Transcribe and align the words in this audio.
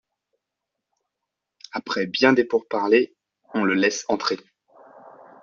Après 1.73 2.07
bien 2.07 2.33
des 2.33 2.43
pourparlers, 2.43 3.13
on 3.53 3.63
le 3.63 3.75
laisse 3.75 4.03
entrer. 4.07 4.39